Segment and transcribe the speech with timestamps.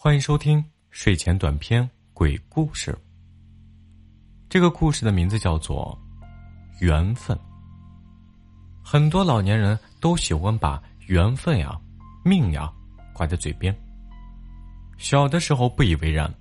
[0.00, 2.96] 欢迎收听睡前短篇鬼故事。
[4.48, 5.98] 这个故事的名字叫做
[6.86, 7.36] 《缘分》。
[8.80, 11.76] 很多老年人都喜欢把缘分呀、
[12.24, 12.72] 命呀
[13.12, 13.76] 挂在嘴边。
[14.98, 16.32] 小的时候不以为然，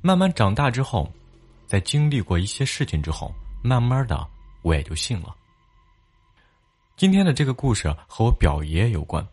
[0.00, 1.08] 慢慢长大之后，
[1.68, 4.28] 在经历过一些事情之后，慢慢的
[4.62, 5.32] 我也就信了。
[6.96, 9.24] 今天的这个故事和我表爷爷有关。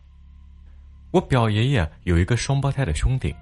[1.12, 3.34] 我表爷爷有一个双胞胎的兄弟，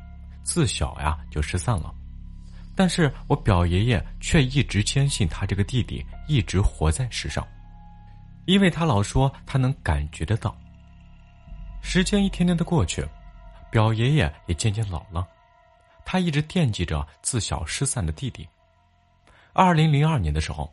[0.43, 1.95] 自小呀就失散了，
[2.75, 7.47] 但是我表爷爷却一直坚信他这个弟弟一直活在世上，
[8.47, 10.57] 因为他老说他能感觉得到。
[11.83, 13.07] 时间一天天的过去，
[13.71, 15.27] 表爷爷也渐渐老了，
[16.07, 18.49] 他一直惦记着自小失散的弟弟。
[19.53, 20.73] 二零零二年的时候，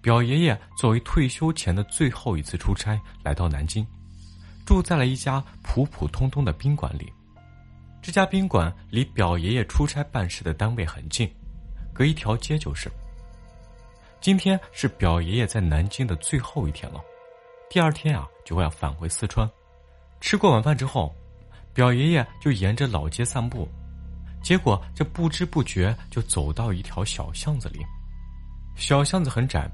[0.00, 3.84] 表爷爷作为退休前的最后一次出差来到南京。
[4.64, 7.12] 住在了一家普普通通的宾馆里，
[8.00, 11.30] 这家宾馆离表爷爷出差办事的单位很近，
[11.92, 12.90] 隔一条街就是。
[14.20, 17.00] 今天是表爷爷在南京的最后一天了，
[17.70, 19.50] 第二天啊就会要返回四川。
[20.20, 21.14] 吃过晚饭之后，
[21.72, 23.66] 表爷爷就沿着老街散步，
[24.42, 27.80] 结果这不知不觉就走到一条小巷子里。
[28.76, 29.70] 小巷子很窄，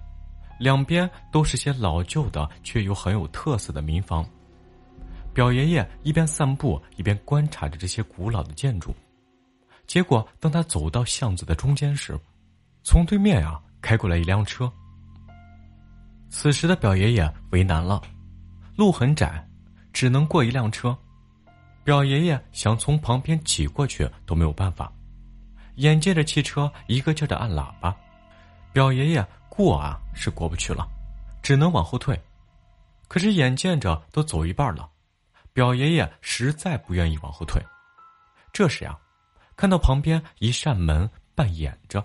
[0.59, 4.25] 两边都是些老旧的却又很有特色的民房。
[5.37, 8.97] 表爷爷一边散步一边观察着这些古老的建筑，
[9.87, 12.19] 结果当他走到巷子的中间时，
[12.83, 14.73] 从对面啊开过来一辆车。
[16.31, 18.01] 此时的表爷爷为难了，
[18.77, 19.47] 路很窄，
[19.93, 20.97] 只能过一辆车。
[21.85, 24.91] 表爷爷想从旁边挤过去都没有办法，
[25.75, 27.95] 眼见着汽车一个劲儿的按喇叭，
[28.73, 30.89] 表爷爷过啊是过不去了，
[31.43, 32.19] 只能往后退。
[33.07, 34.89] 可是眼见着都走一半了。
[35.57, 37.65] 表爷爷实在不愿意往后退，
[38.53, 38.95] 这时呀，
[39.57, 42.05] 看到旁边一扇门半掩着，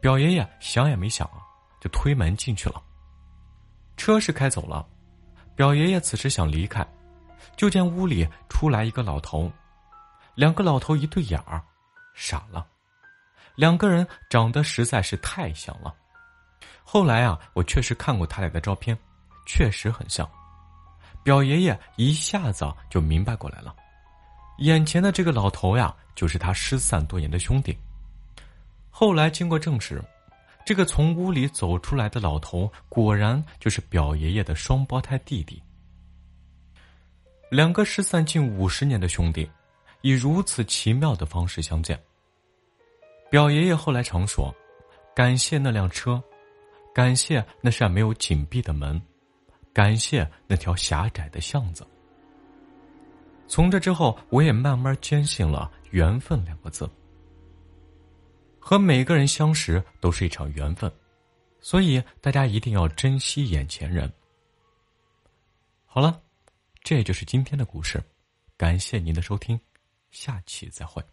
[0.00, 1.46] 表爷爷想也没想啊，
[1.80, 2.82] 就推门进去了。
[3.96, 4.84] 车是开走了，
[5.54, 6.84] 表爷爷此时想离开，
[7.56, 9.48] 就见屋里出来一个老头，
[10.34, 11.62] 两个老头一对眼儿，
[12.14, 12.66] 傻了，
[13.54, 15.94] 两个人长得实在是太像了。
[16.82, 18.98] 后来啊，我确实看过他俩的照片，
[19.46, 20.28] 确实很像。
[21.26, 23.74] 表爷爷一下子就明白过来了，
[24.58, 27.76] 眼前的这个老头呀，就是他失散多年的兄弟。
[28.90, 30.00] 后来经过证实，
[30.64, 35.60] 这个从屋里走出来的老头，果然就是表爷爷的双胞胎弟弟。
[37.50, 39.50] 两个失散近五十年的兄弟，
[40.02, 42.00] 以如此奇妙的方式相见。
[43.32, 44.54] 表爷爷后来常说
[45.12, 46.22] ：“感谢那辆车，
[46.94, 49.02] 感谢那扇没有紧闭的门。”
[49.76, 51.86] 感谢那条狭窄的巷子。
[53.46, 56.88] 从这之后，我也慢慢坚信了“缘分”两个字。
[58.58, 60.90] 和每个人相识都是一场缘分，
[61.60, 64.10] 所以大家一定要珍惜眼前人。
[65.84, 66.22] 好了，
[66.82, 68.02] 这就是今天的故事，
[68.56, 69.60] 感谢您的收听，
[70.10, 71.04] 下期再会。